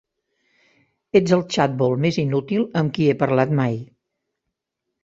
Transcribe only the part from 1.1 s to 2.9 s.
Ets el xatbol més inútil